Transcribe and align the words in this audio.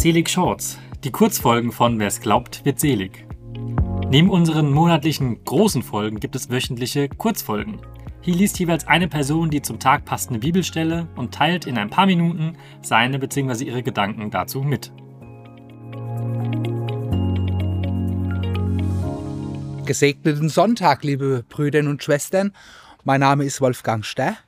Selig 0.00 0.30
Shorts, 0.30 0.78
die 1.04 1.10
Kurzfolgen 1.10 1.72
von 1.72 1.98
Wer's 1.98 2.22
glaubt, 2.22 2.64
wird 2.64 2.80
selig. 2.80 3.26
Neben 4.08 4.30
unseren 4.30 4.72
monatlichen 4.72 5.44
großen 5.44 5.82
Folgen 5.82 6.18
gibt 6.20 6.34
es 6.34 6.48
wöchentliche 6.48 7.10
Kurzfolgen. 7.10 7.82
Hier 8.22 8.34
liest 8.34 8.58
jeweils 8.58 8.86
eine 8.86 9.08
Person 9.08 9.50
die 9.50 9.60
zum 9.60 9.78
Tag 9.78 10.06
passende 10.06 10.40
Bibelstelle 10.40 11.06
und 11.16 11.34
teilt 11.34 11.66
in 11.66 11.76
ein 11.76 11.90
paar 11.90 12.06
Minuten 12.06 12.56
seine 12.80 13.18
bzw. 13.18 13.64
ihre 13.64 13.82
Gedanken 13.82 14.30
dazu 14.30 14.62
mit. 14.62 14.90
Gesegneten 19.84 20.48
Sonntag, 20.48 21.04
liebe 21.04 21.44
Brüder 21.46 21.80
und 21.80 22.02
Schwestern. 22.02 22.54
Mein 23.04 23.20
Name 23.20 23.44
ist 23.44 23.60
Wolfgang 23.60 24.02
Sterr 24.06 24.38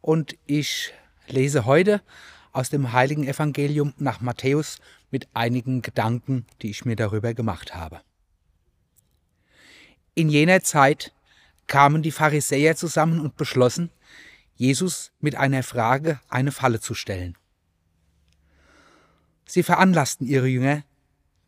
und 0.00 0.36
ich 0.46 0.92
lese 1.28 1.66
heute 1.66 2.00
aus 2.58 2.70
dem 2.70 2.92
heiligen 2.92 3.22
Evangelium 3.22 3.94
nach 3.98 4.20
Matthäus 4.20 4.80
mit 5.12 5.28
einigen 5.32 5.80
Gedanken, 5.80 6.44
die 6.60 6.70
ich 6.70 6.84
mir 6.84 6.96
darüber 6.96 7.32
gemacht 7.32 7.76
habe. 7.76 8.00
In 10.16 10.28
jener 10.28 10.60
Zeit 10.64 11.14
kamen 11.68 12.02
die 12.02 12.10
Pharisäer 12.10 12.74
zusammen 12.74 13.20
und 13.20 13.36
beschlossen, 13.36 13.92
Jesus 14.56 15.12
mit 15.20 15.36
einer 15.36 15.62
Frage 15.62 16.18
eine 16.28 16.50
Falle 16.50 16.80
zu 16.80 16.94
stellen. 16.94 17.38
Sie 19.46 19.62
veranlassten 19.62 20.26
ihre 20.26 20.48
Jünger, 20.48 20.82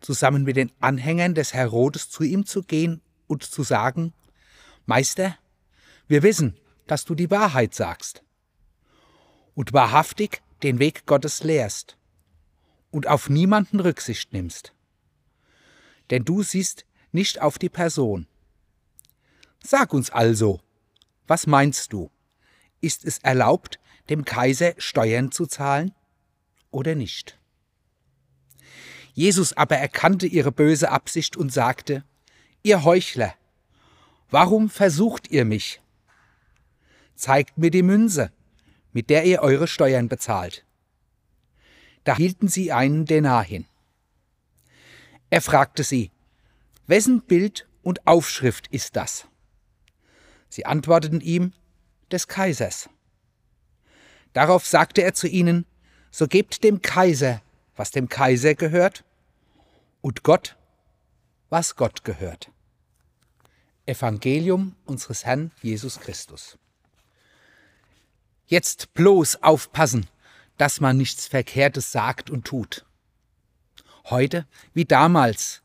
zusammen 0.00 0.44
mit 0.44 0.54
den 0.54 0.70
Anhängern 0.78 1.34
des 1.34 1.54
Herodes 1.54 2.08
zu 2.08 2.22
ihm 2.22 2.46
zu 2.46 2.62
gehen 2.62 3.00
und 3.26 3.42
zu 3.42 3.64
sagen, 3.64 4.12
Meister, 4.86 5.36
wir 6.06 6.22
wissen, 6.22 6.56
dass 6.86 7.04
du 7.04 7.16
die 7.16 7.32
Wahrheit 7.32 7.74
sagst 7.74 8.22
und 9.54 9.72
wahrhaftig 9.72 10.40
den 10.62 10.78
Weg 10.78 11.06
Gottes 11.06 11.42
lehrst 11.42 11.96
und 12.90 13.06
auf 13.06 13.28
niemanden 13.28 13.80
Rücksicht 13.80 14.32
nimmst. 14.32 14.72
Denn 16.10 16.24
du 16.24 16.42
siehst 16.42 16.84
nicht 17.12 17.40
auf 17.40 17.58
die 17.58 17.68
Person. 17.68 18.26
Sag 19.62 19.92
uns 19.92 20.10
also, 20.10 20.60
was 21.26 21.46
meinst 21.46 21.92
du? 21.92 22.10
Ist 22.80 23.04
es 23.04 23.18
erlaubt, 23.18 23.78
dem 24.08 24.24
Kaiser 24.24 24.74
Steuern 24.78 25.30
zu 25.30 25.46
zahlen 25.46 25.92
oder 26.70 26.94
nicht? 26.94 27.38
Jesus 29.12 29.52
aber 29.52 29.76
erkannte 29.76 30.26
ihre 30.26 30.52
böse 30.52 30.90
Absicht 30.90 31.36
und 31.36 31.52
sagte, 31.52 32.04
Ihr 32.62 32.84
Heuchler, 32.84 33.34
warum 34.30 34.68
versucht 34.68 35.30
ihr 35.30 35.44
mich? 35.44 35.80
Zeigt 37.14 37.58
mir 37.58 37.70
die 37.70 37.82
Münze, 37.82 38.32
mit 38.92 39.10
der 39.10 39.24
ihr 39.24 39.40
eure 39.42 39.68
Steuern 39.68 40.08
bezahlt. 40.08 40.64
Da 42.04 42.16
hielten 42.16 42.48
sie 42.48 42.72
einen 42.72 43.04
Denar 43.04 43.44
hin. 43.44 43.66
Er 45.28 45.40
fragte 45.40 45.84
sie, 45.84 46.10
wessen 46.86 47.22
Bild 47.22 47.68
und 47.82 48.06
Aufschrift 48.06 48.66
ist 48.68 48.96
das? 48.96 49.26
Sie 50.48 50.66
antworteten 50.66 51.20
ihm, 51.20 51.52
des 52.10 52.26
Kaisers. 52.26 52.90
Darauf 54.32 54.66
sagte 54.66 55.02
er 55.02 55.14
zu 55.14 55.28
ihnen, 55.28 55.66
so 56.10 56.26
gebt 56.26 56.64
dem 56.64 56.82
Kaiser, 56.82 57.42
was 57.76 57.92
dem 57.92 58.08
Kaiser 58.08 58.54
gehört, 58.54 59.04
und 60.00 60.24
Gott, 60.24 60.56
was 61.48 61.76
Gott 61.76 62.04
gehört. 62.04 62.50
Evangelium 63.86 64.76
unseres 64.84 65.24
Herrn 65.24 65.52
Jesus 65.62 66.00
Christus. 66.00 66.58
Jetzt 68.50 68.94
bloß 68.94 69.44
aufpassen, 69.44 70.08
dass 70.58 70.80
man 70.80 70.96
nichts 70.96 71.28
Verkehrtes 71.28 71.92
sagt 71.92 72.30
und 72.30 72.44
tut. 72.44 72.84
Heute, 74.06 74.44
wie 74.74 74.84
damals, 74.84 75.62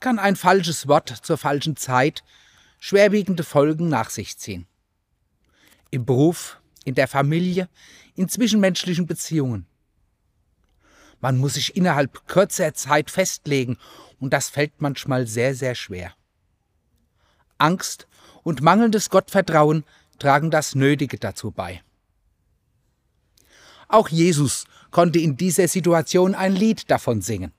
kann 0.00 0.18
ein 0.18 0.34
falsches 0.34 0.88
Wort 0.88 1.08
zur 1.08 1.38
falschen 1.38 1.76
Zeit 1.76 2.24
schwerwiegende 2.80 3.44
Folgen 3.44 3.88
nach 3.88 4.10
sich 4.10 4.38
ziehen. 4.38 4.66
Im 5.92 6.04
Beruf, 6.04 6.60
in 6.84 6.96
der 6.96 7.06
Familie, 7.06 7.68
in 8.16 8.28
zwischenmenschlichen 8.28 9.06
Beziehungen. 9.06 9.68
Man 11.20 11.38
muss 11.38 11.54
sich 11.54 11.76
innerhalb 11.76 12.26
kürzer 12.26 12.74
Zeit 12.74 13.08
festlegen 13.08 13.78
und 14.18 14.32
das 14.32 14.48
fällt 14.48 14.80
manchmal 14.80 15.28
sehr, 15.28 15.54
sehr 15.54 15.76
schwer. 15.76 16.12
Angst 17.56 18.08
und 18.42 18.62
mangelndes 18.62 19.10
Gottvertrauen 19.10 19.84
tragen 20.18 20.50
das 20.50 20.74
Nötige 20.74 21.18
dazu 21.18 21.52
bei. 21.52 21.84
Auch 23.88 24.08
Jesus 24.08 24.64
konnte 24.90 25.18
in 25.18 25.36
dieser 25.36 25.68
Situation 25.68 26.34
ein 26.34 26.54
Lied 26.54 26.90
davon 26.90 27.20
singen. 27.20 27.52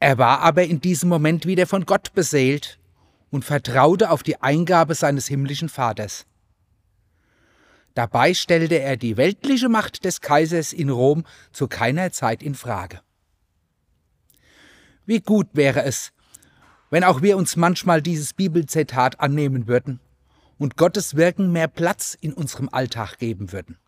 Er 0.00 0.18
war 0.18 0.40
aber 0.40 0.64
in 0.64 0.80
diesem 0.80 1.08
Moment 1.08 1.46
wieder 1.46 1.66
von 1.66 1.86
Gott 1.86 2.12
beseelt 2.12 2.78
und 3.30 3.44
vertraute 3.44 4.10
auf 4.10 4.22
die 4.22 4.42
Eingabe 4.42 4.94
seines 4.94 5.28
himmlischen 5.28 5.68
Vaters. 5.68 6.26
Dabei 7.94 8.34
stellte 8.34 8.80
er 8.80 8.96
die 8.96 9.16
weltliche 9.16 9.68
Macht 9.68 10.04
des 10.04 10.20
Kaisers 10.20 10.72
in 10.72 10.90
Rom 10.90 11.24
zu 11.52 11.68
keiner 11.68 12.10
Zeit 12.10 12.42
in 12.42 12.54
Frage. 12.54 13.00
Wie 15.06 15.20
gut 15.20 15.48
wäre 15.52 15.82
es, 15.82 16.12
wenn 16.90 17.04
auch 17.04 17.22
wir 17.22 17.36
uns 17.36 17.56
manchmal 17.56 18.02
dieses 18.02 18.32
Bibelzitat 18.32 19.20
annehmen 19.20 19.66
würden 19.66 20.00
und 20.62 20.76
Gottes 20.76 21.16
Wirken 21.16 21.50
mehr 21.50 21.66
Platz 21.66 22.16
in 22.20 22.32
unserem 22.32 22.68
Alltag 22.70 23.18
geben 23.18 23.50
würden. 23.50 23.78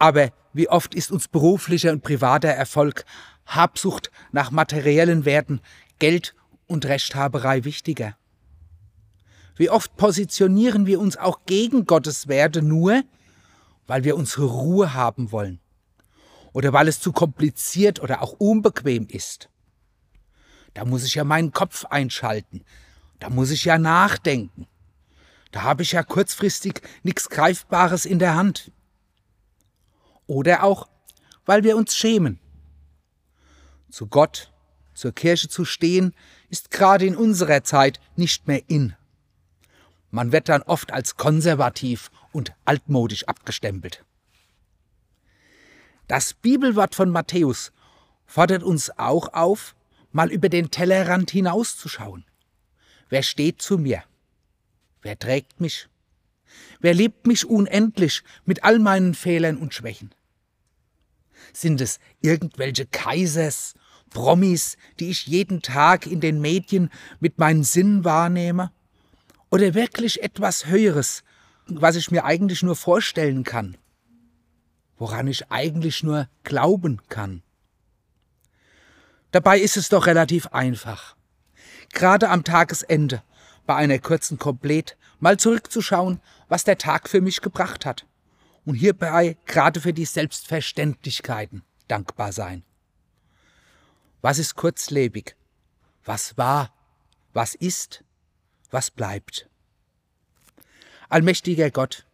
Aber 0.00 0.32
wie 0.52 0.68
oft 0.68 0.96
ist 0.96 1.12
uns 1.12 1.28
beruflicher 1.28 1.92
und 1.92 2.02
privater 2.02 2.48
Erfolg, 2.48 3.04
Habsucht 3.46 4.10
nach 4.32 4.50
materiellen 4.50 5.24
Werten, 5.24 5.60
Geld 6.00 6.34
und 6.66 6.86
Rechthaberei 6.86 7.62
wichtiger? 7.62 8.16
Wie 9.54 9.70
oft 9.70 9.96
positionieren 9.96 10.86
wir 10.86 10.98
uns 10.98 11.16
auch 11.16 11.46
gegen 11.46 11.84
Gottes 11.84 12.26
Werte 12.26 12.60
nur, 12.60 13.04
weil 13.86 14.02
wir 14.02 14.16
unsere 14.16 14.46
Ruhe 14.46 14.92
haben 14.92 15.30
wollen 15.30 15.60
oder 16.52 16.72
weil 16.72 16.88
es 16.88 16.98
zu 16.98 17.12
kompliziert 17.12 18.02
oder 18.02 18.22
auch 18.22 18.32
unbequem 18.32 19.06
ist? 19.06 19.50
Da 20.74 20.84
muss 20.84 21.04
ich 21.04 21.14
ja 21.14 21.22
meinen 21.22 21.52
Kopf 21.52 21.84
einschalten, 21.84 22.64
da 23.24 23.30
muss 23.30 23.50
ich 23.50 23.64
ja 23.64 23.78
nachdenken. 23.78 24.66
Da 25.50 25.62
habe 25.62 25.82
ich 25.82 25.92
ja 25.92 26.02
kurzfristig 26.02 26.82
nichts 27.04 27.30
Greifbares 27.30 28.04
in 28.04 28.18
der 28.18 28.34
Hand. 28.34 28.70
Oder 30.26 30.62
auch, 30.62 30.88
weil 31.46 31.64
wir 31.64 31.78
uns 31.78 31.96
schämen. 31.96 32.38
Zu 33.90 34.08
Gott, 34.08 34.52
zur 34.92 35.12
Kirche 35.12 35.48
zu 35.48 35.64
stehen, 35.64 36.14
ist 36.50 36.70
gerade 36.70 37.06
in 37.06 37.16
unserer 37.16 37.64
Zeit 37.64 37.98
nicht 38.14 38.46
mehr 38.46 38.60
in. 38.68 38.94
Man 40.10 40.30
wird 40.30 40.50
dann 40.50 40.60
oft 40.60 40.92
als 40.92 41.16
konservativ 41.16 42.10
und 42.30 42.52
altmodisch 42.66 43.24
abgestempelt. 43.26 44.04
Das 46.08 46.34
Bibelwort 46.34 46.94
von 46.94 47.08
Matthäus 47.08 47.72
fordert 48.26 48.62
uns 48.62 48.90
auch 48.98 49.32
auf, 49.32 49.74
mal 50.12 50.30
über 50.30 50.50
den 50.50 50.70
Tellerrand 50.70 51.30
hinauszuschauen. 51.30 52.26
Wer 53.08 53.22
steht 53.22 53.60
zu 53.60 53.78
mir? 53.78 54.02
Wer 55.02 55.18
trägt 55.18 55.60
mich? 55.60 55.88
Wer 56.80 56.94
liebt 56.94 57.26
mich 57.26 57.46
unendlich 57.46 58.22
mit 58.44 58.64
all 58.64 58.78
meinen 58.78 59.14
Fehlern 59.14 59.56
und 59.56 59.74
Schwächen? 59.74 60.14
Sind 61.52 61.80
es 61.80 61.98
irgendwelche 62.20 62.86
Kaisers, 62.86 63.74
Promis, 64.10 64.76
die 65.00 65.10
ich 65.10 65.26
jeden 65.26 65.60
Tag 65.60 66.06
in 66.06 66.20
den 66.20 66.40
Medien 66.40 66.90
mit 67.20 67.38
meinen 67.38 67.64
Sinnen 67.64 68.04
wahrnehme? 68.04 68.72
Oder 69.50 69.74
wirklich 69.74 70.22
etwas 70.22 70.66
Höheres, 70.66 71.22
was 71.66 71.96
ich 71.96 72.10
mir 72.10 72.24
eigentlich 72.24 72.62
nur 72.62 72.76
vorstellen 72.76 73.44
kann? 73.44 73.76
Woran 74.96 75.26
ich 75.26 75.50
eigentlich 75.50 76.02
nur 76.02 76.28
glauben 76.44 77.00
kann? 77.08 77.42
Dabei 79.32 79.58
ist 79.58 79.76
es 79.76 79.88
doch 79.88 80.06
relativ 80.06 80.46
einfach 80.48 81.16
gerade 81.94 82.28
am 82.28 82.44
Tagesende, 82.44 83.22
bei 83.66 83.74
einer 83.76 83.98
kurzen 83.98 84.38
Komplett, 84.38 84.96
mal 85.20 85.38
zurückzuschauen, 85.38 86.20
was 86.48 86.64
der 86.64 86.76
Tag 86.76 87.08
für 87.08 87.20
mich 87.20 87.40
gebracht 87.40 87.86
hat. 87.86 88.06
Und 88.64 88.74
hierbei 88.74 89.36
gerade 89.46 89.80
für 89.80 89.92
die 89.92 90.04
Selbstverständlichkeiten 90.04 91.62
dankbar 91.88 92.32
sein. 92.32 92.62
Was 94.20 94.38
ist 94.38 94.54
kurzlebig? 94.54 95.36
Was 96.04 96.36
war? 96.38 96.72
Was 97.32 97.54
ist? 97.54 98.04
Was 98.70 98.90
bleibt? 98.90 99.48
Allmächtiger 101.08 101.70
Gott, 101.70 102.06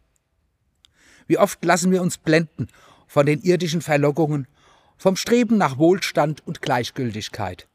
wie 1.27 1.37
oft 1.37 1.63
lassen 1.63 1.91
wir 1.91 2.01
uns 2.01 2.17
blenden 2.17 2.67
von 3.07 3.25
den 3.25 3.41
irdischen 3.41 3.81
Verlockungen, 3.81 4.47
vom 4.97 5.15
Streben 5.15 5.57
nach 5.57 5.77
Wohlstand 5.77 6.45
und 6.45 6.61
Gleichgültigkeit. 6.61 7.67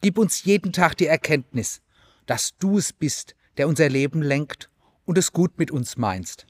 Gib 0.00 0.18
uns 0.18 0.44
jeden 0.44 0.72
Tag 0.72 0.96
die 0.96 1.06
Erkenntnis, 1.06 1.82
dass 2.26 2.56
du 2.58 2.78
es 2.78 2.92
bist, 2.92 3.34
der 3.56 3.68
unser 3.68 3.88
Leben 3.88 4.22
lenkt 4.22 4.70
und 5.04 5.18
es 5.18 5.32
gut 5.32 5.58
mit 5.58 5.70
uns 5.70 5.96
meinst. 5.96 6.46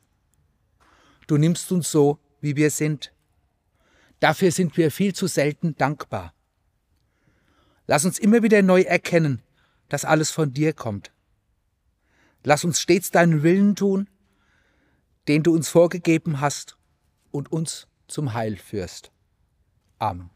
Du 1.26 1.36
nimmst 1.36 1.70
uns 1.72 1.90
so, 1.90 2.18
wie 2.40 2.56
wir 2.56 2.70
sind, 2.70 3.12
Dafür 4.20 4.52
sind 4.52 4.76
wir 4.76 4.90
viel 4.90 5.14
zu 5.14 5.26
selten 5.26 5.74
dankbar. 5.76 6.34
Lass 7.86 8.04
uns 8.04 8.18
immer 8.18 8.42
wieder 8.42 8.62
neu 8.62 8.82
erkennen, 8.82 9.42
dass 9.88 10.04
alles 10.04 10.30
von 10.30 10.52
dir 10.52 10.74
kommt. 10.74 11.10
Lass 12.44 12.64
uns 12.64 12.80
stets 12.80 13.10
deinen 13.10 13.42
Willen 13.42 13.74
tun, 13.74 14.08
den 15.26 15.42
du 15.42 15.54
uns 15.54 15.68
vorgegeben 15.68 16.40
hast 16.40 16.76
und 17.30 17.50
uns 17.50 17.88
zum 18.06 18.34
Heil 18.34 18.56
führst. 18.56 19.10
Amen. 19.98 20.30